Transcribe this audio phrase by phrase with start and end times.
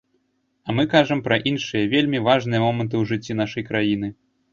[0.67, 4.11] А мы кажам пра іншыя, вельмі важныя моманты ў жыцці нашай краіны.